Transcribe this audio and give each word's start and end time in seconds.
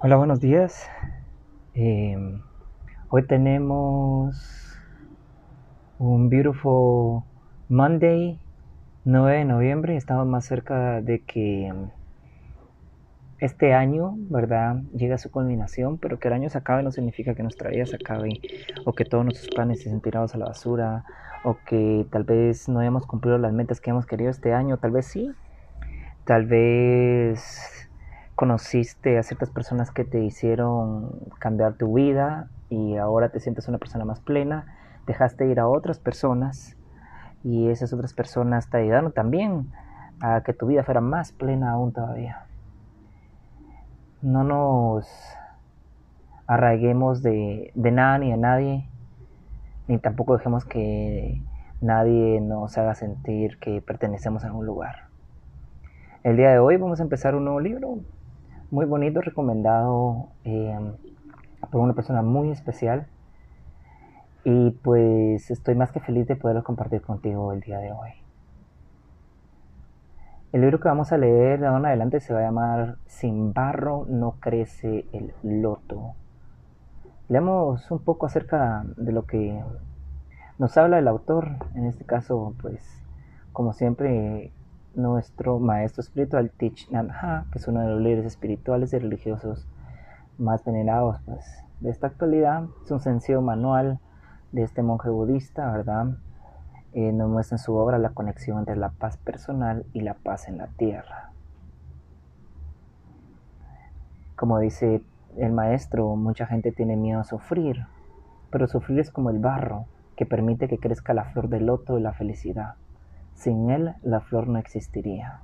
Hola, 0.00 0.14
buenos 0.14 0.38
días. 0.38 0.88
Eh, 1.74 2.16
hoy 3.08 3.26
tenemos 3.26 4.78
un 5.98 6.28
beautiful 6.28 7.24
Monday, 7.68 8.38
9 9.04 9.38
de 9.38 9.44
noviembre. 9.44 9.96
Estamos 9.96 10.24
más 10.24 10.44
cerca 10.44 11.00
de 11.00 11.24
que 11.24 11.74
este 13.40 13.74
año, 13.74 14.14
¿verdad?, 14.30 14.82
llegue 14.94 15.14
a 15.14 15.18
su 15.18 15.32
culminación, 15.32 15.98
pero 15.98 16.20
que 16.20 16.28
el 16.28 16.34
año 16.34 16.48
se 16.48 16.58
acabe 16.58 16.84
no 16.84 16.92
significa 16.92 17.34
que 17.34 17.42
nuestra 17.42 17.70
vida 17.70 17.84
se 17.84 17.96
acabe 17.96 18.40
o 18.84 18.92
que 18.92 19.04
todos 19.04 19.24
nuestros 19.24 19.48
planes 19.48 19.78
estén 19.78 20.00
tirados 20.00 20.32
a 20.32 20.38
la 20.38 20.46
basura 20.46 21.04
o 21.42 21.56
que 21.66 22.06
tal 22.12 22.22
vez 22.22 22.68
no 22.68 22.78
hayamos 22.78 23.04
cumplido 23.04 23.36
las 23.38 23.52
metas 23.52 23.80
que 23.80 23.90
hemos 23.90 24.06
querido 24.06 24.30
este 24.30 24.54
año. 24.54 24.76
Tal 24.76 24.92
vez 24.92 25.06
sí. 25.06 25.32
Tal 26.24 26.46
vez 26.46 27.87
conociste 28.38 29.18
a 29.18 29.24
ciertas 29.24 29.50
personas 29.50 29.90
que 29.90 30.04
te 30.04 30.22
hicieron 30.22 31.10
cambiar 31.40 31.74
tu 31.74 31.94
vida 31.94 32.48
y 32.70 32.96
ahora 32.96 33.30
te 33.30 33.40
sientes 33.40 33.66
una 33.66 33.78
persona 33.78 34.04
más 34.04 34.20
plena, 34.20 34.76
dejaste 35.08 35.48
ir 35.48 35.58
a 35.58 35.66
otras 35.66 35.98
personas 35.98 36.76
y 37.42 37.68
esas 37.68 37.92
otras 37.92 38.14
personas 38.14 38.70
te 38.70 38.76
ayudaron 38.76 39.10
también 39.10 39.72
a 40.20 40.42
que 40.42 40.52
tu 40.52 40.68
vida 40.68 40.84
fuera 40.84 41.00
más 41.00 41.32
plena 41.32 41.72
aún 41.72 41.92
todavía. 41.92 42.46
No 44.22 44.44
nos 44.44 45.10
arraiguemos 46.46 47.24
de, 47.24 47.72
de 47.74 47.90
nada 47.90 48.18
ni 48.18 48.30
de 48.30 48.36
nadie, 48.36 48.88
ni 49.88 49.98
tampoco 49.98 50.36
dejemos 50.36 50.64
que 50.64 51.42
nadie 51.80 52.40
nos 52.40 52.78
haga 52.78 52.94
sentir 52.94 53.58
que 53.58 53.82
pertenecemos 53.82 54.44
a 54.44 54.52
un 54.52 54.64
lugar. 54.64 55.08
El 56.22 56.36
día 56.36 56.50
de 56.50 56.60
hoy 56.60 56.76
vamos 56.76 57.00
a 57.00 57.02
empezar 57.02 57.34
un 57.34 57.42
nuevo 57.42 57.58
libro, 57.58 57.98
muy 58.70 58.84
bonito, 58.86 59.20
recomendado 59.20 60.28
em, 60.44 60.92
por 61.70 61.80
una 61.80 61.94
persona 61.94 62.22
muy 62.22 62.50
especial. 62.50 63.06
Y 64.44 64.70
pues 64.70 65.50
estoy 65.50 65.74
más 65.74 65.92
que 65.92 66.00
feliz 66.00 66.26
de 66.26 66.36
poderlo 66.36 66.62
compartir 66.64 67.02
contigo 67.02 67.52
el 67.52 67.60
día 67.60 67.78
de 67.78 67.92
hoy. 67.92 68.10
El 70.52 70.62
libro 70.62 70.80
que 70.80 70.88
vamos 70.88 71.12
a 71.12 71.18
leer 71.18 71.60
de 71.60 71.66
ahora 71.66 71.80
en 71.80 71.86
adelante 71.86 72.20
se 72.20 72.32
va 72.32 72.40
a 72.40 72.44
llamar 72.44 72.96
Sin 73.06 73.52
barro 73.52 74.06
no 74.08 74.36
crece 74.40 75.06
el 75.12 75.32
loto. 75.42 76.14
Leemos 77.28 77.90
un 77.90 77.98
poco 77.98 78.24
acerca 78.24 78.84
de 78.96 79.12
lo 79.12 79.26
que 79.26 79.62
nos 80.58 80.76
habla 80.78 80.98
el 80.98 81.08
autor, 81.08 81.50
en 81.74 81.84
este 81.84 82.04
caso, 82.06 82.54
pues, 82.62 82.82
como 83.52 83.74
siempre, 83.74 84.52
nuestro 84.98 85.58
maestro 85.58 86.02
espiritual 86.02 86.50
Thich 86.50 86.90
Nhat 86.90 87.10
Hanh, 87.10 87.50
que 87.50 87.58
es 87.58 87.68
uno 87.68 87.80
de 87.80 87.88
los 87.88 88.00
líderes 88.00 88.26
espirituales 88.26 88.92
y 88.92 88.98
religiosos 88.98 89.66
más 90.38 90.64
venerados 90.64 91.20
pues, 91.24 91.44
de 91.80 91.90
esta 91.90 92.08
actualidad. 92.08 92.64
Es 92.84 92.90
un 92.90 93.00
sencillo 93.00 93.40
manual 93.40 94.00
de 94.52 94.62
este 94.62 94.82
monje 94.82 95.08
budista, 95.08 95.70
¿verdad? 95.70 96.18
Eh, 96.92 97.12
nos 97.12 97.28
muestra 97.28 97.56
en 97.56 97.58
su 97.58 97.74
obra 97.74 97.98
la 97.98 98.10
conexión 98.10 98.58
entre 98.58 98.76
la 98.76 98.90
paz 98.90 99.16
personal 99.18 99.86
y 99.92 100.00
la 100.00 100.14
paz 100.14 100.48
en 100.48 100.58
la 100.58 100.66
tierra. 100.66 101.30
Como 104.36 104.58
dice 104.58 105.02
el 105.36 105.52
maestro, 105.52 106.16
mucha 106.16 106.46
gente 106.46 106.72
tiene 106.72 106.96
miedo 106.96 107.20
a 107.20 107.24
sufrir, 107.24 107.86
pero 108.50 108.66
sufrir 108.66 109.00
es 109.00 109.10
como 109.10 109.30
el 109.30 109.38
barro 109.38 109.84
que 110.16 110.26
permite 110.26 110.68
que 110.68 110.78
crezca 110.78 111.14
la 111.14 111.24
flor 111.24 111.48
del 111.48 111.66
loto 111.66 111.94
de 111.94 112.00
la 112.00 112.12
felicidad. 112.12 112.74
Sin 113.38 113.70
él 113.70 113.94
la 114.02 114.18
flor 114.18 114.48
no 114.48 114.58
existiría. 114.58 115.42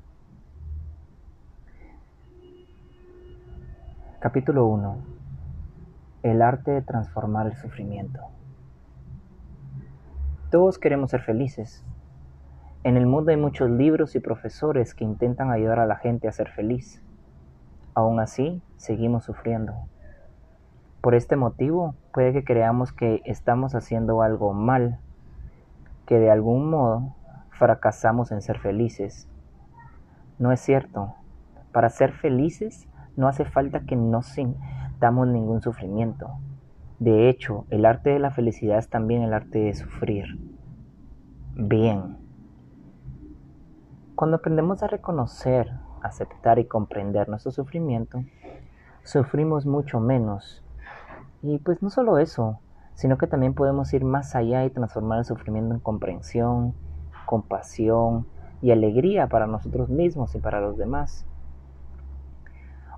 Capítulo 4.19 4.67
1. 4.67 4.97
El 6.25 6.43
arte 6.43 6.73
de 6.73 6.83
transformar 6.83 7.47
el 7.47 7.55
sufrimiento. 7.55 8.19
Todos 10.51 10.81
queremos 10.81 11.13
ser 11.13 11.21
felices. 11.21 11.85
En 12.83 12.97
el 12.97 13.07
mundo 13.07 13.31
hay 13.31 13.37
muchos 13.37 13.71
libros 13.71 14.17
y 14.17 14.19
profesores 14.19 14.93
que 14.93 15.05
intentan 15.05 15.53
ayudar 15.53 15.79
a 15.79 15.87
la 15.87 15.95
gente 15.95 16.27
a 16.27 16.33
ser 16.33 16.51
feliz. 16.51 17.01
Aún 17.95 18.19
así, 18.19 18.61
seguimos 18.77 19.23
sufriendo. 19.23 19.73
Por 21.01 21.15
este 21.15 21.37
motivo, 21.37 21.95
puede 22.13 22.33
que 22.33 22.43
creamos 22.43 22.93
que 22.93 23.23
estamos 23.25 23.77
haciendo 23.77 24.21
algo 24.21 24.53
mal, 24.53 24.99
que 26.07 26.19
de 26.19 26.33
algún 26.33 26.71
modo 26.71 27.15
fracasamos 27.59 28.33
en 28.33 28.43
ser 28.43 28.59
felices. 28.59 29.29
No 30.39 30.53
es 30.53 30.61
cierto. 30.61 31.15
Para 31.73 31.91
ser 31.91 32.13
felices 32.13 32.89
no 33.17 33.29
hace 33.29 33.45
falta 33.45 33.81
que 33.81 33.97
no 33.97 34.23
sintamos 34.23 35.29
ningún 35.29 35.63
sufrimiento. 35.63 36.31
De 36.99 37.29
hecho, 37.29 37.67
el 37.71 37.87
arte 37.87 38.11
de 38.11 38.19
la 38.19 38.31
felicidad 38.31 38.79
es 38.79 38.89
también 38.89 39.23
el 39.23 39.33
arte 39.33 39.59
de 39.59 39.75
sufrir. 39.75 40.27
Bien. 41.55 42.19
Cuando 44.15 44.37
aprendemos 44.37 44.83
a 44.83 44.87
reconocer, 44.87 45.73
aceptar 46.03 46.59
y 46.59 46.67
comprender 46.67 47.29
nuestro 47.29 47.53
sufrimiento, 47.53 48.25
sufrimos 49.03 49.67
mucho 49.67 50.01
menos. 50.01 50.65
Y 51.43 51.59
pues 51.59 51.83
no 51.83 51.91
solo 51.91 52.19
eso, 52.19 52.61
sino 52.95 53.19
que 53.19 53.27
también 53.27 53.55
podemos 53.55 53.93
ir 53.93 54.05
más 54.05 54.35
allá 54.35 54.65
y 54.65 54.71
transformar 54.71 55.19
el 55.19 55.25
sufrimiento 55.25 55.75
en 55.75 55.81
comprensión, 55.81 56.75
compasión 57.25 58.27
y 58.63 58.71
alegría 58.71 59.29
para 59.29 59.47
nosotros 59.47 59.91
mismos 59.91 60.35
y 60.35 60.39
para 60.39 60.61
los 60.61 60.77
demás. 60.77 61.27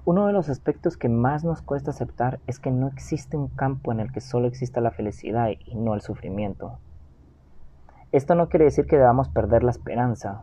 Uno 0.04 0.28
de 0.28 0.32
los 0.32 0.48
aspectos 0.48 0.96
que 0.96 1.08
más 1.08 1.42
nos 1.42 1.62
cuesta 1.62 1.90
aceptar 1.90 2.38
es 2.46 2.60
que 2.60 2.70
no 2.70 2.86
existe 2.86 3.36
un 3.36 3.48
campo 3.48 3.90
en 3.90 3.98
el 3.98 4.12
que 4.12 4.20
solo 4.20 4.46
exista 4.46 4.80
la 4.80 4.92
felicidad 4.92 5.48
y 5.64 5.74
no 5.74 5.94
el 5.94 6.00
sufrimiento. 6.00 6.78
Esto 8.12 8.36
no 8.36 8.48
quiere 8.48 8.66
decir 8.66 8.86
que 8.86 8.96
debamos 8.96 9.28
perder 9.28 9.64
la 9.64 9.72
esperanza. 9.72 10.42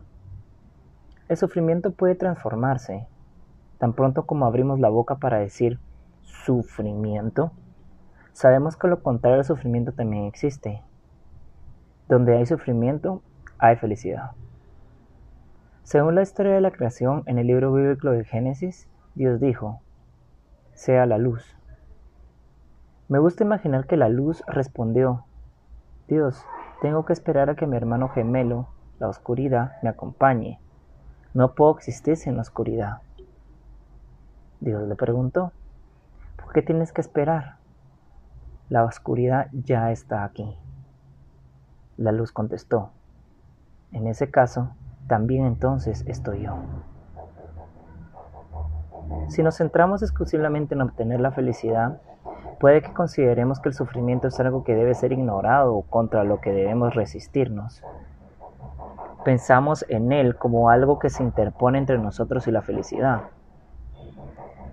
El 1.28 1.38
sufrimiento 1.38 1.92
puede 1.92 2.14
transformarse. 2.14 3.06
Tan 3.78 3.94
pronto 3.94 4.26
como 4.26 4.44
abrimos 4.44 4.80
la 4.80 4.90
boca 4.90 5.16
para 5.16 5.38
decir 5.38 5.80
sufrimiento, 6.20 7.52
sabemos 8.32 8.76
que 8.76 8.88
lo 8.88 9.02
contrario 9.02 9.38
al 9.38 9.44
sufrimiento 9.46 9.92
también 9.92 10.24
existe. 10.24 10.82
Donde 12.06 12.36
hay 12.36 12.44
sufrimiento, 12.44 13.22
hay 13.58 13.76
felicidad. 13.76 14.32
Según 15.82 16.14
la 16.14 16.22
historia 16.22 16.54
de 16.54 16.60
la 16.60 16.70
creación 16.70 17.22
en 17.26 17.38
el 17.38 17.46
libro 17.46 17.72
bíblico 17.72 18.10
de 18.10 18.24
Génesis, 18.24 18.88
Dios 19.14 19.40
dijo, 19.40 19.80
sea 20.72 21.06
la 21.06 21.18
luz. 21.18 21.56
Me 23.08 23.18
gusta 23.18 23.44
imaginar 23.44 23.86
que 23.86 23.96
la 23.96 24.08
luz 24.08 24.42
respondió, 24.46 25.24
Dios, 26.08 26.42
tengo 26.80 27.04
que 27.04 27.12
esperar 27.12 27.50
a 27.50 27.54
que 27.54 27.66
mi 27.66 27.76
hermano 27.76 28.08
gemelo, 28.08 28.68
la 28.98 29.08
oscuridad, 29.08 29.72
me 29.82 29.90
acompañe. 29.90 30.58
No 31.34 31.54
puedo 31.54 31.76
existir 31.76 32.16
sin 32.16 32.36
la 32.36 32.42
oscuridad. 32.42 33.02
Dios 34.60 34.88
le 34.88 34.94
preguntó, 34.94 35.52
¿por 36.36 36.52
qué 36.52 36.62
tienes 36.62 36.92
que 36.92 37.02
esperar? 37.02 37.56
La 38.70 38.84
oscuridad 38.84 39.48
ya 39.52 39.92
está 39.92 40.24
aquí. 40.24 40.56
La 41.96 42.12
luz 42.12 42.32
contestó, 42.32 42.90
en 43.94 44.06
ese 44.06 44.30
caso, 44.30 44.70
también 45.06 45.46
entonces 45.46 46.04
estoy 46.06 46.42
yo. 46.42 46.56
Si 49.28 49.42
nos 49.42 49.56
centramos 49.56 50.02
exclusivamente 50.02 50.74
en 50.74 50.82
obtener 50.82 51.20
la 51.20 51.30
felicidad, 51.30 52.00
puede 52.58 52.82
que 52.82 52.92
consideremos 52.92 53.60
que 53.60 53.68
el 53.68 53.74
sufrimiento 53.74 54.28
es 54.28 54.38
algo 54.40 54.64
que 54.64 54.74
debe 54.74 54.94
ser 54.94 55.12
ignorado 55.12 55.74
o 55.74 55.82
contra 55.82 56.24
lo 56.24 56.40
que 56.40 56.52
debemos 56.52 56.94
resistirnos. 56.94 57.82
Pensamos 59.24 59.86
en 59.88 60.12
él 60.12 60.36
como 60.36 60.70
algo 60.70 60.98
que 60.98 61.08
se 61.08 61.22
interpone 61.22 61.78
entre 61.78 61.98
nosotros 61.98 62.46
y 62.46 62.50
la 62.50 62.62
felicidad. 62.62 63.22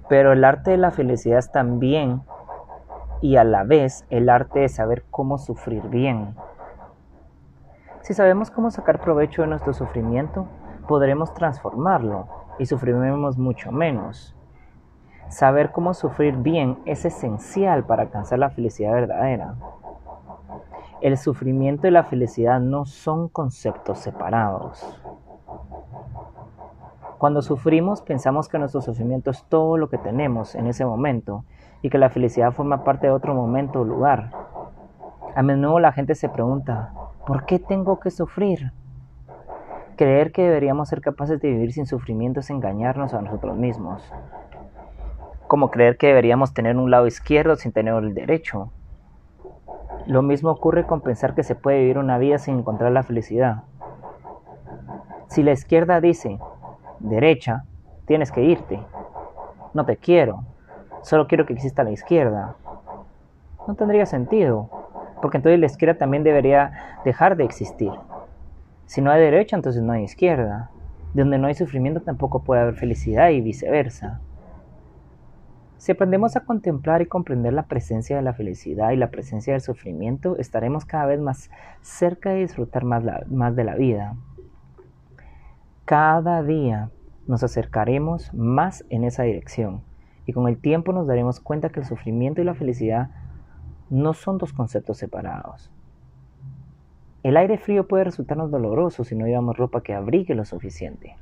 Pero 0.10 0.34
el 0.34 0.44
arte 0.44 0.72
de 0.72 0.78
la 0.78 0.92
felicidad 0.92 1.40
es 1.40 1.52
también 1.52 2.22
y 3.22 3.38
a 3.38 3.44
la 3.44 3.64
vez 3.64 4.06
el 4.10 4.30
arte 4.30 4.62
de 4.62 4.70
saber 4.70 5.04
cómo 5.10 5.38
sufrir 5.38 5.84
bien. 5.88 6.36
Si 8.02 8.16
sabemos 8.16 8.50
cómo 8.50 8.72
sacar 8.72 9.00
provecho 9.00 9.44
de 9.44 9.48
nuestro 9.48 9.74
sufrimiento, 9.74 10.48
podremos 10.88 11.34
transformarlo 11.36 12.28
y 12.58 12.66
sufriremos 12.66 13.38
mucho 13.38 13.72
menos. 13.72 14.36
Saber 15.30 15.72
cómo 15.72 15.94
sufrir 15.94 16.36
bien 16.36 16.80
es 16.86 17.06
esencial 17.06 17.84
para 17.86 18.04
alcanzar 18.04 18.40
la 18.40 18.50
felicidad 18.50 18.94
verdadera. 18.94 19.54
El 21.00 21.18
sufrimiento 21.18 21.88
y 21.88 21.92
la 21.92 22.04
felicidad 22.04 22.60
no 22.60 22.86
son 22.86 23.30
conceptos 23.30 24.00
separados. 24.00 25.00
Cuando 27.20 27.44
sufrimos 27.44 28.02
pensamos 28.02 28.50
que 28.50 28.58
nuestro 28.58 28.82
sufrimiento 28.82 29.30
es 29.30 29.44
todo 29.46 29.78
lo 29.78 29.90
que 29.90 30.00
tenemos 30.00 30.56
en 30.56 30.66
ese 30.66 30.86
momento 30.86 31.46
y 31.84 31.92
que 31.92 32.00
la 32.00 32.10
felicidad 32.10 32.52
forma 32.52 32.84
parte 32.84 33.08
de 33.08 33.14
otro 33.14 33.36
momento 33.36 33.82
o 33.82 33.84
lugar. 33.84 34.32
A 35.36 35.44
menudo 35.44 35.80
la 35.80 35.92
gente 35.92 36.16
se 36.16 36.30
pregunta, 36.30 36.94
¿Por 37.26 37.46
qué 37.46 37.60
tengo 37.60 38.00
que 38.00 38.12
sufrir? 38.12 38.72
Creer 39.96 40.32
que 40.32 40.44
deberíamos 40.44 40.90
ser 40.90 41.02
capaces 41.02 41.40
de 41.40 41.50
vivir 41.50 41.72
sin 41.72 41.86
sufrimiento 41.86 42.40
es 42.40 42.50
engañarnos 42.50 43.14
a 43.14 43.22
nosotros 43.22 43.56
mismos. 43.58 44.04
como 45.48 45.70
creer 45.70 45.98
que 45.98 46.08
deberíamos 46.08 46.54
tener 46.54 46.78
un 46.78 46.90
lado 46.90 47.08
izquierdo 47.08 47.58
sin 47.58 47.74
tener 47.74 47.94
el 47.96 48.14
derecho. 48.14 48.72
Lo 50.06 50.22
mismo 50.22 50.50
ocurre 50.50 50.86
con 50.86 51.02
pensar 51.02 51.36
que 51.36 51.44
se 51.44 51.56
puede 51.56 51.80
vivir 51.80 51.98
una 51.98 52.18
vida 52.18 52.38
sin 52.38 52.60
encontrar 52.60 52.94
la 52.94 53.04
felicidad. 53.04 53.64
Si 55.28 55.44
la 55.44 55.52
izquierda 55.52 56.00
dice, 56.00 56.40
derecha, 57.00 57.66
tienes 58.06 58.32
que 58.32 58.44
irte, 58.44 58.80
no 59.74 59.86
te 59.86 59.98
quiero, 59.98 60.46
solo 61.02 61.28
quiero 61.28 61.46
que 61.46 61.52
exista 61.52 61.84
la 61.84 61.92
izquierda, 61.92 62.56
no 63.68 63.76
tendría 63.76 64.06
sentido, 64.06 64.70
porque 65.22 65.38
entonces 65.38 65.60
la 65.60 65.66
izquierda 65.66 65.98
también 65.98 66.24
debería 66.24 67.00
dejar 67.06 67.38
de 67.38 67.44
existir. 67.44 67.92
Si 68.86 69.02
no 69.02 69.12
hay 69.12 69.22
derecha, 69.22 69.56
entonces 69.56 69.82
no 69.82 69.94
hay 69.94 70.04
izquierda. 70.04 70.70
De 71.14 71.22
donde 71.22 71.38
no 71.38 71.48
hay 71.48 71.54
sufrimiento 71.54 72.02
tampoco 72.02 72.44
puede 72.44 72.62
haber 72.62 72.76
felicidad 72.76 73.30
y 73.30 73.42
viceversa. 73.42 74.22
Si 75.78 75.92
aprendemos 75.92 76.36
a 76.36 76.42
contemplar 76.42 77.02
y 77.02 77.08
comprender 77.08 77.54
la 77.54 77.64
presencia 77.64 78.16
de 78.16 78.22
la 78.22 78.34
felicidad 78.34 78.92
y 78.92 78.98
la 78.98 79.10
presencia 79.10 79.54
del 79.54 79.62
sufrimiento, 79.62 80.38
estaremos 80.38 80.86
cada 80.86 81.08
vez 81.08 81.20
más 81.20 81.50
cerca 81.82 82.30
de 82.30 82.42
disfrutar 82.42 82.84
más, 82.84 83.04
más 83.28 83.56
de 83.56 83.64
la 83.64 83.76
vida. 83.76 84.16
Cada 85.86 86.44
día 86.44 86.92
nos 87.28 87.44
acercaremos 87.44 88.34
más 88.34 88.86
en 88.90 89.04
esa 89.04 89.24
dirección 89.24 89.82
y 90.26 90.34
con 90.34 90.48
el 90.48 90.60
tiempo 90.60 90.94
nos 90.94 91.08
daremos 91.08 91.40
cuenta 91.40 91.70
que 91.70 91.80
el 91.80 91.86
sufrimiento 91.86 92.42
y 92.42 92.46
la 92.46 92.54
felicidad 92.54 93.10
no 93.92 94.14
son 94.14 94.38
dos 94.38 94.54
conceptos 94.54 94.98
separados. 94.98 95.70
El 97.24 97.38
aire 97.38 97.58
frío 97.58 97.88
puede 97.88 98.06
resultarnos 98.06 98.50
doloroso 98.50 99.04
si 99.04 99.16
no 99.16 99.28
llevamos 99.28 99.58
ropa 99.58 99.84
que 99.84 99.94
abrigue 99.94 100.34
lo 100.34 100.46
suficiente. 100.46 101.18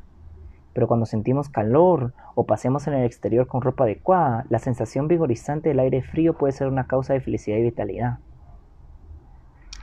Pero 0.74 0.88
cuando 0.88 1.08
sentimos 1.08 1.50
calor 1.50 2.14
o 2.36 2.46
pasemos 2.46 2.88
en 2.88 2.94
el 2.94 3.06
exterior 3.06 3.48
con 3.48 3.62
ropa 3.62 3.86
adecuada, 3.86 4.46
la 4.50 4.60
sensación 4.60 5.08
vigorizante 5.08 5.70
del 5.70 5.80
aire 5.80 6.04
frío 6.04 6.38
puede 6.38 6.54
ser 6.54 6.68
una 6.68 6.86
causa 6.86 7.14
de 7.14 7.22
felicidad 7.22 7.58
y 7.58 7.64
vitalidad. 7.64 8.20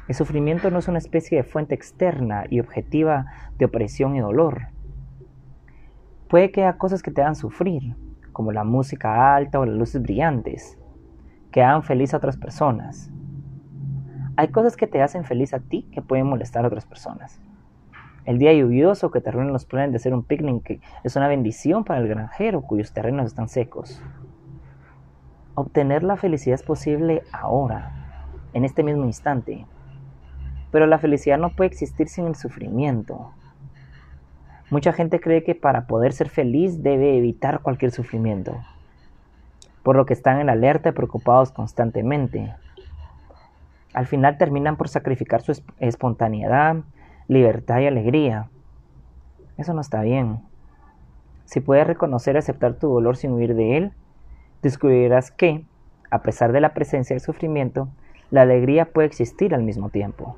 El 0.09 0.15
sufrimiento 0.15 0.71
no 0.71 0.79
es 0.79 0.87
una 0.87 0.99
especie 0.99 1.38
de 1.38 1.44
fuente 1.44 1.75
externa 1.75 2.44
y 2.49 2.61
objetiva 2.61 3.27
de 3.59 3.65
opresión 3.65 4.15
y 4.15 4.21
dolor. 4.21 4.69
Puede 6.29 6.53
que 6.53 6.62
haya 6.62 6.79
cosas 6.79 7.03
que 7.03 7.11
te 7.11 7.21
hagan 7.21 7.35
sufrir, 7.35 7.97
como 8.33 8.53
la 8.53 8.62
música 8.62 9.35
alta 9.35 9.59
o 9.59 9.67
las 9.67 9.77
luces 9.77 10.00
brillantes, 10.00 10.79
que 11.56 11.62
hagan 11.62 11.82
feliz 11.82 12.12
a 12.12 12.19
otras 12.19 12.37
personas. 12.37 13.11
Hay 14.37 14.49
cosas 14.49 14.76
que 14.76 14.87
te 14.87 15.00
hacen 15.00 15.25
feliz 15.25 15.55
a 15.55 15.58
ti 15.58 15.88
que 15.91 16.03
pueden 16.03 16.26
molestar 16.26 16.62
a 16.62 16.69
otras 16.69 16.85
personas. 16.85 17.41
El 18.26 18.37
día 18.37 18.53
lluvioso 18.53 19.11
que 19.11 19.23
te 19.23 19.31
arruinan 19.31 19.55
los 19.55 19.64
planes 19.64 19.93
de 19.93 19.97
hacer 19.97 20.12
un 20.12 20.23
picnic 20.23 20.82
es 21.03 21.17
una 21.17 21.29
bendición 21.29 21.82
para 21.85 22.00
el 22.00 22.08
granjero 22.08 22.61
cuyos 22.61 22.93
terrenos 22.93 23.25
están 23.25 23.49
secos. 23.49 24.03
Obtener 25.55 26.03
la 26.03 26.19
felicidad 26.19 26.56
es 26.56 26.62
posible 26.62 27.23
ahora, 27.32 28.43
en 28.52 28.67
este 28.67 28.82
mismo 28.82 29.06
instante. 29.06 29.64
Pero 30.70 30.87
la 30.87 30.99
felicidad 30.99 31.38
no 31.38 31.56
puede 31.56 31.69
existir 31.69 32.09
sin 32.09 32.26
el 32.26 32.35
sufrimiento. 32.35 33.31
Mucha 34.69 34.93
gente 34.93 35.20
cree 35.20 35.43
que 35.43 35.55
para 35.55 35.87
poder 35.87 36.12
ser 36.12 36.29
feliz 36.29 36.82
debe 36.82 37.17
evitar 37.17 37.62
cualquier 37.62 37.93
sufrimiento, 37.93 38.59
por 39.87 39.94
lo 39.94 40.05
que 40.05 40.15
están 40.15 40.41
en 40.41 40.50
alerta 40.50 40.88
y 40.88 40.93
preocupados 40.93 41.53
constantemente. 41.53 42.53
Al 43.94 44.06
final 44.06 44.37
terminan 44.37 44.77
por 44.77 44.88
sacrificar 44.88 45.43
su 45.43 45.62
espontaneidad, 45.79 46.79
libertad 47.29 47.79
y 47.79 47.87
alegría. 47.87 48.49
Eso 49.56 49.75
no 49.75 49.81
está 49.81 50.03
bien. 50.03 50.41
Si 51.44 51.61
puedes 51.61 51.87
reconocer 51.87 52.35
y 52.35 52.38
aceptar 52.38 52.75
tu 52.75 52.88
dolor 52.88 53.17
sin 53.17 53.31
huir 53.31 53.55
de 53.55 53.77
él, 53.77 53.93
descubrirás 54.61 55.31
que, 55.31 55.65
a 56.11 56.21
pesar 56.21 56.50
de 56.50 56.61
la 56.61 56.75
presencia 56.75 57.15
del 57.15 57.21
sufrimiento, 57.21 57.88
la 58.33 58.43
alegría 58.43 58.87
puede 58.87 59.06
existir 59.06 59.55
al 59.55 59.62
mismo 59.62 59.91
tiempo. 59.91 60.37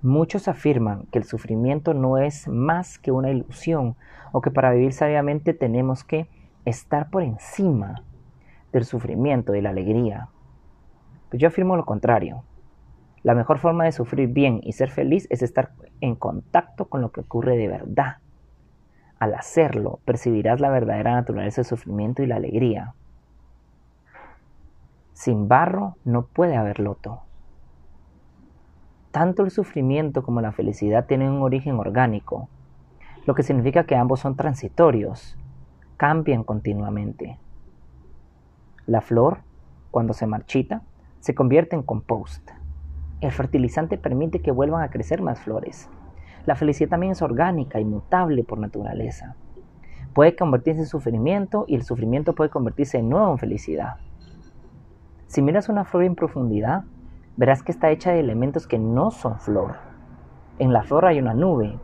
Muchos 0.00 0.48
afirman 0.48 1.04
que 1.12 1.18
el 1.18 1.24
sufrimiento 1.24 1.92
no 1.92 2.16
es 2.16 2.48
más 2.48 2.98
que 2.98 3.12
una 3.12 3.28
ilusión 3.28 3.94
o 4.32 4.40
que 4.40 4.50
para 4.50 4.72
vivir 4.72 4.94
sabiamente 4.94 5.52
tenemos 5.52 6.02
que 6.02 6.26
estar 6.64 7.10
por 7.10 7.22
encima 7.22 8.02
del 8.72 8.84
sufrimiento 8.84 9.54
y 9.54 9.60
la 9.60 9.70
alegría. 9.70 10.28
Pues 11.28 11.40
yo 11.40 11.48
afirmo 11.48 11.76
lo 11.76 11.84
contrario. 11.84 12.44
La 13.22 13.34
mejor 13.34 13.58
forma 13.58 13.84
de 13.84 13.92
sufrir 13.92 14.28
bien 14.28 14.60
y 14.62 14.72
ser 14.72 14.90
feliz 14.90 15.26
es 15.30 15.42
estar 15.42 15.72
en 16.00 16.14
contacto 16.14 16.86
con 16.86 17.00
lo 17.00 17.12
que 17.12 17.20
ocurre 17.20 17.56
de 17.56 17.68
verdad. 17.68 18.18
Al 19.18 19.34
hacerlo, 19.34 20.00
percibirás 20.04 20.60
la 20.60 20.70
verdadera 20.70 21.12
naturaleza 21.12 21.60
del 21.60 21.68
sufrimiento 21.68 22.22
y 22.22 22.26
la 22.26 22.36
alegría. 22.36 22.94
Sin 25.12 25.48
barro 25.48 25.96
no 26.04 26.24
puede 26.24 26.56
haber 26.56 26.80
loto. 26.80 27.20
Tanto 29.10 29.44
el 29.44 29.50
sufrimiento 29.50 30.22
como 30.22 30.40
la 30.40 30.52
felicidad 30.52 31.04
tienen 31.04 31.30
un 31.30 31.42
origen 31.42 31.78
orgánico, 31.78 32.48
lo 33.26 33.34
que 33.34 33.42
significa 33.42 33.84
que 33.84 33.96
ambos 33.96 34.20
son 34.20 34.36
transitorios, 34.36 35.36
cambian 36.00 36.44
continuamente. 36.44 37.36
La 38.86 39.02
flor, 39.02 39.40
cuando 39.90 40.14
se 40.14 40.26
marchita, 40.26 40.80
se 41.18 41.34
convierte 41.34 41.76
en 41.76 41.82
compost. 41.82 42.52
El 43.20 43.30
fertilizante 43.32 43.98
permite 43.98 44.40
que 44.40 44.50
vuelvan 44.50 44.82
a 44.82 44.88
crecer 44.88 45.20
más 45.20 45.40
flores. 45.40 45.90
La 46.46 46.56
felicidad 46.56 46.88
también 46.88 47.12
es 47.12 47.20
orgánica 47.20 47.80
y 47.80 47.84
mutable 47.84 48.44
por 48.44 48.58
naturaleza. 48.58 49.36
Puede 50.14 50.34
convertirse 50.34 50.80
en 50.80 50.86
sufrimiento 50.86 51.66
y 51.68 51.74
el 51.74 51.82
sufrimiento 51.82 52.34
puede 52.34 52.48
convertirse 52.48 52.96
en 52.96 53.10
nuevo 53.10 53.32
en 53.32 53.38
felicidad. 53.38 53.96
Si 55.26 55.42
miras 55.42 55.68
una 55.68 55.84
flor 55.84 56.04
en 56.04 56.14
profundidad, 56.14 56.84
verás 57.36 57.62
que 57.62 57.72
está 57.72 57.90
hecha 57.90 58.12
de 58.12 58.20
elementos 58.20 58.66
que 58.66 58.78
no 58.78 59.10
son 59.10 59.38
flor. 59.38 59.74
En 60.58 60.72
la 60.72 60.82
flor 60.82 61.04
hay 61.04 61.18
una 61.18 61.34
nube. 61.34 61.78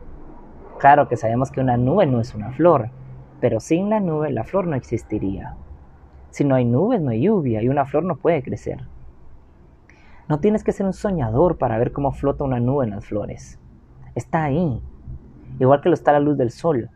Claro 0.79 1.07
que 1.07 1.17
sabemos 1.17 1.51
que 1.51 1.61
una 1.61 1.77
nube 1.77 2.07
no 2.07 2.19
es 2.19 2.33
una 2.33 2.51
flor, 2.51 2.89
pero 3.39 3.59
sin 3.59 3.89
la 3.89 3.99
nube 3.99 4.31
la 4.31 4.43
flor 4.43 4.67
no 4.67 4.75
existiría. 4.75 5.55
Si 6.29 6.43
no 6.43 6.55
hay 6.55 6.65
nubes 6.65 7.01
no 7.01 7.11
hay 7.11 7.21
lluvia 7.21 7.61
y 7.61 7.69
una 7.69 7.85
flor 7.85 8.03
no 8.03 8.17
puede 8.17 8.43
crecer. 8.43 8.81
No 10.29 10.39
tienes 10.39 10.63
que 10.63 10.73
ser 10.73 10.85
un 10.85 10.93
soñador 10.93 11.57
para 11.57 11.77
ver 11.77 11.91
cómo 11.91 12.11
flota 12.11 12.43
una 12.43 12.59
nube 12.59 12.85
en 12.85 12.91
las 12.91 13.05
flores. 13.05 13.59
Está 14.13 14.43
ahí, 14.43 14.81
igual 15.59 15.81
que 15.81 15.89
lo 15.89 15.95
está 15.95 16.11
la 16.11 16.19
luz 16.19 16.37
del 16.37 16.51
sol. 16.51 16.89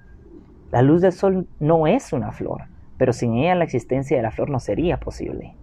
La 0.72 0.82
luz 0.82 1.02
del 1.02 1.12
sol 1.12 1.48
no 1.60 1.88
es 1.88 2.14
una 2.14 2.32
flor, 2.32 2.64
pero 2.98 3.14
sin 3.14 3.36
ella 3.36 3.56
la 3.56 3.64
existencia 3.64 4.18
de 4.18 4.24
la 4.24 4.32
flor 4.32 4.50
no 4.50 4.60
sería 4.60 5.00
posible. 5.00 5.56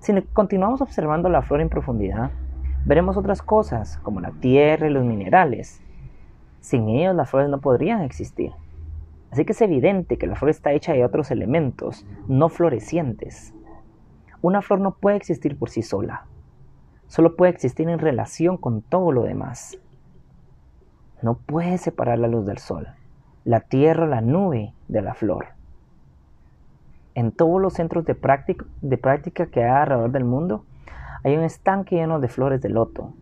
Si 0.00 0.12
continuamos 0.32 0.80
observando 0.80 1.28
la 1.28 1.42
flor 1.42 1.60
en 1.60 1.68
profundidad, 1.68 2.30
veremos 2.84 3.16
otras 3.16 3.40
cosas, 3.40 3.98
como 3.98 4.20
la 4.20 4.32
tierra 4.32 4.88
y 4.88 4.90
los 4.90 5.04
minerales. 5.04 5.80
Sin 6.60 6.88
ellos 6.88 7.14
las 7.14 7.30
flores 7.30 7.48
no 7.48 7.60
podrían 7.60 8.02
existir. 8.02 8.52
Así 9.32 9.46
que 9.46 9.52
es 9.52 9.62
evidente 9.62 10.18
que 10.18 10.26
la 10.26 10.36
flor 10.36 10.50
está 10.50 10.72
hecha 10.72 10.92
de 10.92 11.06
otros 11.06 11.30
elementos, 11.30 12.06
no 12.28 12.50
florecientes. 12.50 13.54
Una 14.42 14.60
flor 14.60 14.80
no 14.80 14.92
puede 14.92 15.16
existir 15.16 15.58
por 15.58 15.70
sí 15.70 15.80
sola. 15.80 16.26
Solo 17.06 17.34
puede 17.34 17.50
existir 17.50 17.88
en 17.88 17.98
relación 17.98 18.58
con 18.58 18.82
todo 18.82 19.10
lo 19.10 19.22
demás. 19.22 19.78
No 21.22 21.34
puede 21.34 21.78
separar 21.78 22.18
la 22.18 22.28
luz 22.28 22.44
del 22.44 22.58
sol, 22.58 22.88
la 23.44 23.60
tierra 23.60 24.06
la 24.06 24.20
nube 24.20 24.74
de 24.88 25.00
la 25.00 25.14
flor. 25.14 25.46
En 27.14 27.32
todos 27.32 27.58
los 27.58 27.72
centros 27.72 28.04
de 28.04 28.14
práctica, 28.14 28.66
de 28.82 28.98
práctica 28.98 29.46
que 29.46 29.64
hay 29.64 29.70
alrededor 29.70 30.10
del 30.10 30.24
mundo, 30.24 30.66
hay 31.24 31.38
un 31.38 31.44
estanque 31.44 31.96
lleno 31.96 32.20
de 32.20 32.28
flores 32.28 32.60
de 32.60 32.68
loto. 32.68 33.14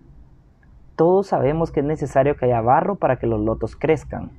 Todos 0.97 1.29
sabemos 1.29 1.71
que 1.71 1.81
es 1.81 1.87
necesario 1.87 2.37
que 2.37 2.47
haya 2.47 2.61
barro 2.61 2.97
para 2.97 3.17
que 3.17 3.29
los 3.29 3.41
lotos 3.41 3.77
crezcan. 3.77 4.31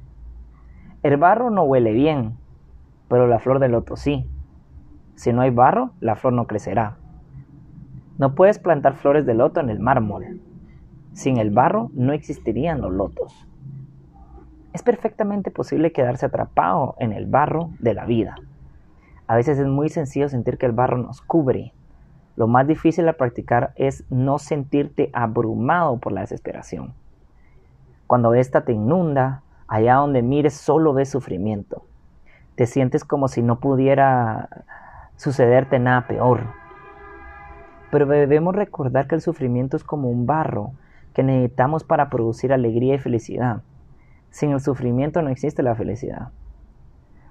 El 1.03 1.17
barro 1.17 1.49
no 1.49 1.63
huele 1.63 1.93
bien, 1.93 2.37
pero 3.07 3.25
la 3.25 3.39
flor 3.39 3.57
de 3.59 3.69
loto 3.69 3.95
sí. 3.95 4.29
Si 5.15 5.33
no 5.33 5.41
hay 5.41 5.49
barro, 5.49 5.91
la 5.99 6.15
flor 6.15 6.33
no 6.33 6.45
crecerá. 6.45 6.97
No 8.19 8.35
puedes 8.35 8.59
plantar 8.59 8.93
flores 8.93 9.25
de 9.25 9.33
loto 9.33 9.59
en 9.59 9.71
el 9.71 9.79
mármol. 9.79 10.39
Sin 11.13 11.37
el 11.37 11.49
barro 11.49 11.89
no 11.93 12.13
existirían 12.13 12.81
los 12.81 12.93
lotos. 12.93 13.47
Es 14.73 14.83
perfectamente 14.83 15.49
posible 15.49 15.91
quedarse 15.91 16.27
atrapado 16.27 16.95
en 16.99 17.13
el 17.13 17.25
barro 17.25 17.71
de 17.79 17.95
la 17.95 18.05
vida. 18.05 18.35
A 19.25 19.35
veces 19.35 19.57
es 19.57 19.67
muy 19.67 19.89
sencillo 19.89 20.29
sentir 20.29 20.59
que 20.59 20.67
el 20.67 20.71
barro 20.71 20.97
nos 20.97 21.21
cubre. 21.21 21.73
Lo 22.35 22.47
más 22.47 22.67
difícil 22.67 23.05
de 23.05 23.13
practicar 23.13 23.73
es 23.75 24.05
no 24.11 24.37
sentirte 24.37 25.09
abrumado 25.13 25.97
por 25.97 26.11
la 26.11 26.21
desesperación. 26.21 26.93
Cuando 28.05 28.35
ésta 28.35 28.65
te 28.65 28.73
inunda, 28.73 29.41
allá 29.71 29.95
donde 29.95 30.21
mires 30.21 30.53
solo 30.53 30.93
ves 30.93 31.09
sufrimiento. 31.09 31.85
Te 32.55 32.65
sientes 32.65 33.05
como 33.05 33.29
si 33.29 33.41
no 33.41 33.61
pudiera 33.61 34.49
sucederte 35.15 35.79
nada 35.79 36.07
peor. 36.07 36.41
Pero 37.89 38.05
debemos 38.05 38.53
recordar 38.53 39.07
que 39.07 39.15
el 39.15 39.21
sufrimiento 39.21 39.77
es 39.77 39.85
como 39.85 40.09
un 40.09 40.25
barro 40.25 40.73
que 41.13 41.23
necesitamos 41.23 41.85
para 41.85 42.09
producir 42.09 42.51
alegría 42.51 42.95
y 42.95 42.99
felicidad. 42.99 43.61
Sin 44.29 44.51
el 44.51 44.59
sufrimiento 44.59 45.21
no 45.21 45.29
existe 45.29 45.63
la 45.63 45.73
felicidad. 45.73 46.31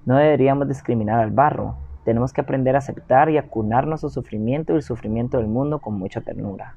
No 0.06 0.16
deberíamos 0.16 0.66
discriminar 0.66 1.20
al 1.20 1.32
barro. 1.32 1.76
Tenemos 2.06 2.32
que 2.32 2.40
aprender 2.40 2.74
a 2.74 2.78
aceptar 2.78 3.28
y 3.28 3.36
acunar 3.36 3.86
nuestro 3.86 4.08
sufrimiento 4.08 4.72
y 4.72 4.76
el 4.76 4.82
sufrimiento 4.82 5.36
del 5.36 5.46
mundo 5.46 5.80
con 5.80 5.98
mucha 5.98 6.22
ternura. 6.22 6.74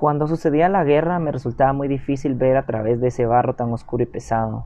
Cuando 0.00 0.26
sucedía 0.26 0.70
la 0.70 0.82
guerra 0.82 1.18
me 1.18 1.30
resultaba 1.30 1.74
muy 1.74 1.86
difícil 1.86 2.34
ver 2.34 2.56
a 2.56 2.64
través 2.64 3.02
de 3.02 3.08
ese 3.08 3.26
barro 3.26 3.54
tan 3.54 3.70
oscuro 3.70 4.02
y 4.02 4.06
pesado. 4.06 4.64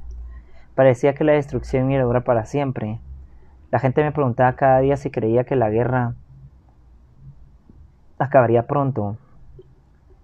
Parecía 0.76 1.14
que 1.14 1.24
la 1.24 1.32
destrucción 1.32 1.90
iba 1.90 2.02
a 2.02 2.04
durar 2.04 2.22
para 2.22 2.44
siempre. 2.44 3.00
La 3.72 3.80
gente 3.80 4.04
me 4.04 4.12
preguntaba 4.12 4.54
cada 4.54 4.78
día 4.78 4.96
si 4.96 5.10
creía 5.10 5.42
que 5.42 5.56
la 5.56 5.70
guerra 5.70 6.14
acabaría 8.16 8.68
pronto. 8.68 9.16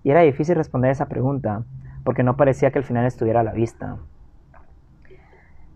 Y 0.05 0.12
era 0.12 0.21
difícil 0.21 0.55
responder 0.55 0.93
esa 0.93 1.09
pregunta, 1.09 1.64
porque 2.05 2.23
no 2.23 2.37
parecía 2.37 2.71
que 2.71 2.79
el 2.79 2.85
final 2.85 3.05
estuviera 3.05 3.40
a 3.40 3.43
la 3.43 3.52
vista. 3.52 3.97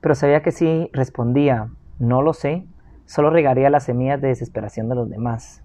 Pero 0.00 0.14
sabía 0.14 0.43
que 0.45 0.53
si 0.53 0.91
respondía, 0.93 1.71
no 1.99 2.23
lo 2.23 2.35
sé, 2.35 2.69
solo 3.05 3.31
regaría 3.31 3.69
las 3.69 3.83
semillas 3.83 4.21
de 4.21 4.29
desesperación 4.29 4.88
de 4.88 4.95
los 4.95 5.11
demás. 5.11 5.63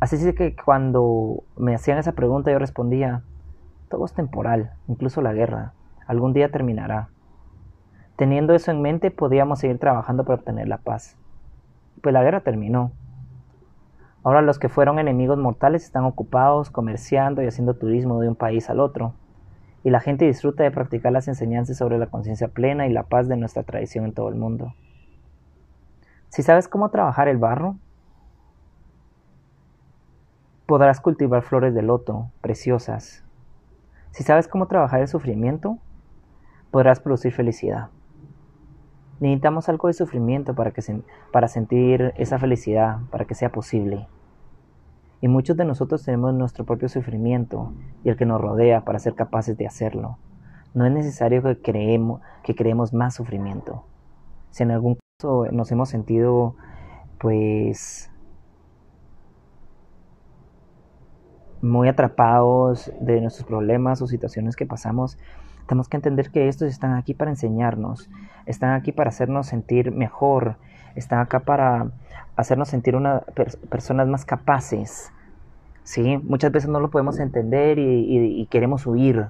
Así 0.00 0.32
que 0.34 0.54
cuando 0.54 1.42
me 1.56 1.74
hacían 1.74 1.98
esa 1.98 2.12
pregunta 2.12 2.52
yo 2.52 2.58
respondía, 2.58 3.22
todo 3.88 4.04
es 4.04 4.12
temporal, 4.12 4.72
incluso 4.86 5.22
la 5.22 5.32
guerra, 5.32 5.72
algún 6.06 6.32
día 6.32 6.50
terminará. 6.50 7.08
Teniendo 8.16 8.54
eso 8.54 8.70
en 8.70 8.80
mente 8.82 9.10
podíamos 9.10 9.60
seguir 9.60 9.78
trabajando 9.78 10.24
para 10.24 10.38
obtener 10.38 10.68
la 10.68 10.78
paz. 10.78 11.16
Pues 12.00 12.12
la 12.12 12.22
guerra 12.22 12.40
terminó. 12.40 12.92
Ahora 14.22 14.42
los 14.42 14.58
que 14.58 14.68
fueron 14.68 14.98
enemigos 14.98 15.38
mortales 15.38 15.84
están 15.84 16.04
ocupados 16.04 16.70
comerciando 16.70 17.42
y 17.42 17.46
haciendo 17.46 17.74
turismo 17.74 18.20
de 18.20 18.28
un 18.28 18.34
país 18.34 18.68
al 18.70 18.80
otro. 18.80 19.14
Y 19.84 19.90
la 19.90 20.00
gente 20.00 20.26
disfruta 20.26 20.64
de 20.64 20.70
practicar 20.70 21.12
las 21.12 21.28
enseñanzas 21.28 21.76
sobre 21.76 21.98
la 21.98 22.06
conciencia 22.06 22.48
plena 22.48 22.86
y 22.86 22.92
la 22.92 23.04
paz 23.04 23.28
de 23.28 23.36
nuestra 23.36 23.62
tradición 23.62 24.04
en 24.04 24.12
todo 24.12 24.28
el 24.28 24.34
mundo. 24.34 24.74
Si 26.28 26.42
sabes 26.42 26.68
cómo 26.68 26.90
trabajar 26.90 27.28
el 27.28 27.38
barro, 27.38 27.76
podrás 30.68 31.00
cultivar 31.00 31.40
flores 31.40 31.74
de 31.74 31.80
loto 31.80 32.30
preciosas. 32.42 33.24
Si 34.10 34.22
sabes 34.22 34.48
cómo 34.48 34.66
trabajar 34.66 35.00
el 35.00 35.08
sufrimiento, 35.08 35.78
podrás 36.70 37.00
producir 37.00 37.32
felicidad. 37.32 37.88
Necesitamos 39.18 39.70
algo 39.70 39.88
de 39.88 39.94
sufrimiento 39.94 40.54
para, 40.54 40.72
que 40.72 40.82
para 41.32 41.48
sentir 41.48 42.12
esa 42.18 42.38
felicidad, 42.38 42.98
para 43.10 43.24
que 43.24 43.34
sea 43.34 43.50
posible. 43.50 44.08
Y 45.22 45.28
muchos 45.28 45.56
de 45.56 45.64
nosotros 45.64 46.04
tenemos 46.04 46.34
nuestro 46.34 46.66
propio 46.66 46.90
sufrimiento 46.90 47.72
y 48.04 48.10
el 48.10 48.18
que 48.18 48.26
nos 48.26 48.38
rodea 48.38 48.84
para 48.84 48.98
ser 48.98 49.14
capaces 49.14 49.56
de 49.56 49.66
hacerlo. 49.66 50.18
No 50.74 50.84
es 50.84 50.92
necesario 50.92 51.42
que 51.42 51.62
creemos, 51.62 52.20
que 52.42 52.54
creemos 52.54 52.92
más 52.92 53.14
sufrimiento. 53.14 53.84
Si 54.50 54.64
en 54.64 54.72
algún 54.72 54.98
caso 55.18 55.46
nos 55.50 55.72
hemos 55.72 55.88
sentido 55.88 56.56
pues 57.18 58.10
muy 61.62 61.88
atrapados 61.88 62.92
de 63.00 63.20
nuestros 63.20 63.46
problemas 63.46 64.00
o 64.02 64.06
situaciones 64.06 64.56
que 64.56 64.66
pasamos, 64.66 65.18
tenemos 65.66 65.88
que 65.88 65.96
entender 65.96 66.30
que 66.30 66.48
estos 66.48 66.68
están 66.68 66.94
aquí 66.94 67.14
para 67.14 67.30
enseñarnos, 67.30 68.08
están 68.46 68.72
aquí 68.72 68.90
para 68.90 69.10
hacernos 69.10 69.46
sentir 69.46 69.92
mejor, 69.92 70.56
están 70.94 71.20
acá 71.20 71.40
para 71.40 71.88
hacernos 72.36 72.68
sentir 72.68 72.96
una 72.96 73.20
personas 73.68 74.08
más 74.08 74.24
capaces. 74.24 75.12
¿sí? 75.82 76.18
Muchas 76.24 76.52
veces 76.52 76.70
no 76.70 76.80
lo 76.80 76.90
podemos 76.90 77.18
entender 77.18 77.78
y, 77.78 78.46
queremos 78.50 78.86
huir. 78.86 79.26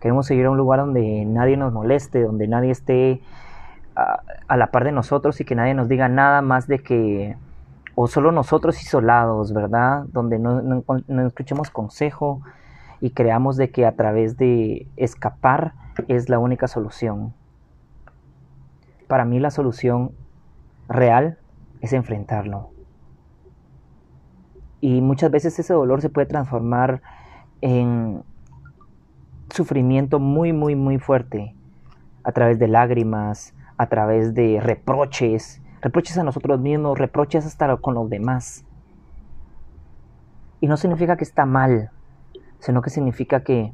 Queremos 0.00 0.30
ir 0.30 0.46
a 0.46 0.50
un 0.50 0.56
lugar 0.56 0.80
donde 0.80 1.26
nadie 1.26 1.58
nos 1.58 1.74
moleste, 1.74 2.22
donde 2.22 2.48
nadie 2.48 2.70
esté 2.70 3.20
a, 3.94 4.22
a 4.48 4.56
la 4.56 4.68
par 4.68 4.84
de 4.84 4.92
nosotros 4.92 5.40
y 5.42 5.44
que 5.44 5.54
nadie 5.54 5.74
nos 5.74 5.88
diga 5.88 6.08
nada 6.08 6.40
más 6.40 6.66
de 6.68 6.78
que 6.78 7.36
o 7.94 8.06
solo 8.06 8.32
nosotros 8.32 8.80
isolados, 8.82 9.52
¿verdad? 9.52 10.04
Donde 10.12 10.38
no, 10.38 10.82
escuchemos 11.26 11.70
consejo 11.70 12.42
y 13.00 13.10
creamos 13.10 13.56
de 13.56 13.70
que 13.70 13.86
a 13.86 13.96
través 13.96 14.36
de 14.36 14.88
escapar 14.96 15.74
es 16.08 16.28
la 16.28 16.38
única 16.38 16.68
solución. 16.68 17.34
Para 19.08 19.24
mí 19.24 19.40
la 19.40 19.50
solución 19.50 20.12
real 20.88 21.38
es 21.80 21.92
enfrentarlo. 21.92 22.70
Y 24.80 25.00
muchas 25.00 25.30
veces 25.30 25.58
ese 25.58 25.74
dolor 25.74 26.00
se 26.00 26.08
puede 26.08 26.26
transformar 26.26 27.02
en 27.60 28.22
sufrimiento 29.50 30.18
muy, 30.18 30.52
muy, 30.52 30.74
muy 30.74 30.98
fuerte 30.98 31.54
a 32.24 32.32
través 32.32 32.58
de 32.58 32.68
lágrimas, 32.68 33.54
a 33.76 33.86
través 33.86 34.34
de 34.34 34.60
reproches, 34.60 35.59
reproches 35.80 36.18
a 36.18 36.24
nosotros 36.24 36.60
mismos, 36.60 36.98
reproches 36.98 37.46
hasta 37.46 37.76
con 37.76 37.94
los 37.94 38.08
demás. 38.08 38.64
Y 40.60 40.66
no 40.66 40.76
significa 40.76 41.16
que 41.16 41.24
está 41.24 41.46
mal, 41.46 41.90
sino 42.58 42.82
que 42.82 42.90
significa 42.90 43.42
que 43.42 43.72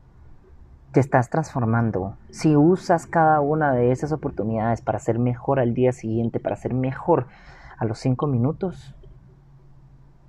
te 0.93 1.01
estás 1.01 1.29
transformando. 1.31 2.17
Si 2.31 2.57
usas 2.57 3.07
cada 3.07 3.41
una 3.41 3.73
de 3.73 3.91
esas 3.91 4.13
oportunidades 4.13 4.81
para 4.81 4.99
ser 4.99 5.19
mejor 5.19 5.61
al 5.61 5.75
día 5.75 5.93
siguiente, 5.93 6.41
para 6.41 6.57
ser 6.57 6.75
mejor 6.75 7.27
a 7.77 7.85
los 7.85 7.99
cinco 7.99 8.27
minutos, 8.27 8.95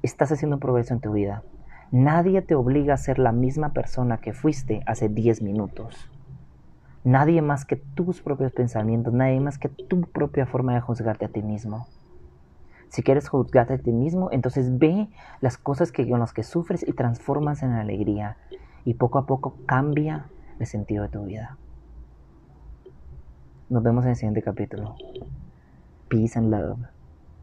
estás 0.02 0.32
haciendo 0.32 0.58
un 0.58 0.60
progreso 0.60 0.94
en 0.94 1.00
tu 1.00 1.14
vida. 1.14 1.44
Nadie 1.92 2.42
te 2.42 2.56
obliga 2.56 2.96
a 2.96 2.98
ser 2.98 3.18
la 3.18 3.32
misma 3.32 3.70
persona 3.70 4.18
que 4.18 4.34
fuiste 4.34 4.82
hace 4.86 5.08
diez 5.08 5.42
minutos. 5.42 6.12
Nadie 7.08 7.42
más 7.42 7.64
que 7.64 7.78
tus 7.78 8.22
propios 8.22 8.52
pensamientos, 8.52 9.14
nadie 9.14 9.40
más 9.40 9.58
que 9.58 9.70
tu 9.70 10.02
propia 10.02 10.46
forma 10.46 10.74
de 10.74 10.82
juzgarte 10.82 11.24
a 11.24 11.30
ti 11.30 11.42
mismo. 11.42 11.88
Si 12.90 13.02
quieres 13.02 13.30
juzgarte 13.30 13.76
a 13.76 13.78
ti 13.78 13.94
mismo, 13.94 14.28
entonces 14.34 14.78
ve 14.78 15.08
las 15.40 15.58
cosas 15.58 15.94
que, 15.94 16.06
con 16.10 16.20
las 16.20 16.34
que 16.34 16.44
sufres 16.44 16.86
y 16.86 16.92
transformas 16.92 17.64
en 17.64 17.72
alegría. 17.72 18.36
Y 18.84 18.96
poco 18.96 19.20
a 19.20 19.26
poco 19.26 19.56
cambia 19.66 20.26
el 20.60 20.66
sentido 20.66 21.04
de 21.04 21.10
tu 21.10 21.24
vida. 21.24 21.58
Nos 23.70 23.84
vemos 23.84 24.04
en 24.04 24.10
el 24.10 24.16
siguiente 24.18 24.42
capítulo. 24.42 24.98
Peace 26.10 26.38
and 26.38 26.52
love. 26.52 26.97